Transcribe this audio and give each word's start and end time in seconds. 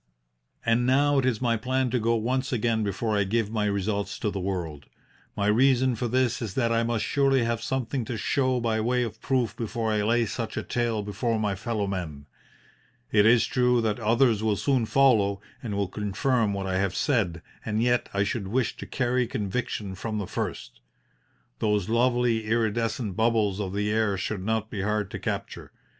"And 0.65 0.87
now 0.87 1.19
it 1.19 1.27
is 1.27 1.43
my 1.43 1.57
plan 1.57 1.91
to 1.91 1.99
go 1.99 2.15
once 2.15 2.51
again 2.51 2.83
before 2.83 3.15
I 3.15 3.23
give 3.23 3.51
my 3.51 3.65
results 3.65 4.17
to 4.17 4.31
the 4.31 4.39
world. 4.39 4.87
My 5.37 5.45
reason 5.45 5.93
for 5.93 6.07
this 6.07 6.41
is 6.41 6.55
that 6.55 6.71
I 6.71 6.81
must 6.81 7.05
surely 7.05 7.43
have 7.43 7.61
something 7.61 8.03
to 8.05 8.17
show 8.17 8.59
by 8.59 8.81
way 8.81 9.03
of 9.03 9.21
proof 9.21 9.55
before 9.55 9.91
I 9.91 10.01
lay 10.01 10.25
such 10.25 10.57
a 10.57 10.63
tale 10.63 11.03
before 11.03 11.37
my 11.39 11.53
fellow 11.53 11.85
men. 11.85 12.25
It 13.11 13.27
is 13.27 13.45
true 13.45 13.79
that 13.81 13.99
others 13.99 14.41
will 14.41 14.55
soon 14.55 14.87
follow 14.87 15.39
and 15.61 15.75
will 15.77 15.87
confirm 15.87 16.51
what 16.51 16.65
I 16.65 16.79
have 16.79 16.95
said, 16.95 17.43
and 17.63 17.79
yet 17.83 18.09
I 18.11 18.23
should 18.23 18.47
wish 18.47 18.75
to 18.77 18.87
carry 18.87 19.27
conviction 19.27 19.93
from 19.93 20.17
the 20.17 20.25
first. 20.25 20.79
Those 21.59 21.89
lovely 21.89 22.45
iridescent 22.47 23.15
bubbles 23.15 23.59
of 23.59 23.71
the 23.71 23.91
air 23.91 24.17
should 24.17 24.43
not 24.43 24.71
be 24.71 24.81
hard 24.81 25.11
to 25.11 25.19
capture. 25.19 25.71